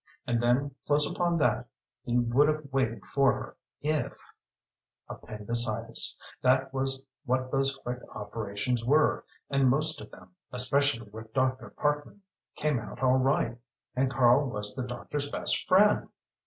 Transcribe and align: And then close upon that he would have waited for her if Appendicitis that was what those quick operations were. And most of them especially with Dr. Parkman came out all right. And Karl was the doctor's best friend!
And 0.25 0.41
then 0.41 0.73
close 0.87 1.07
upon 1.07 1.37
that 1.37 1.67
he 2.03 2.17
would 2.17 2.47
have 2.47 2.69
waited 2.73 3.05
for 3.05 3.33
her 3.33 3.55
if 3.83 4.17
Appendicitis 5.07 6.17
that 6.41 6.73
was 6.73 7.05
what 7.25 7.51
those 7.51 7.75
quick 7.75 7.99
operations 8.15 8.83
were. 8.83 9.25
And 9.51 9.69
most 9.69 10.01
of 10.01 10.09
them 10.09 10.31
especially 10.51 11.07
with 11.11 11.31
Dr. 11.35 11.69
Parkman 11.69 12.23
came 12.55 12.79
out 12.79 13.03
all 13.03 13.17
right. 13.17 13.59
And 13.95 14.09
Karl 14.09 14.49
was 14.49 14.73
the 14.75 14.87
doctor's 14.87 15.29
best 15.31 15.67
friend! 15.67 16.09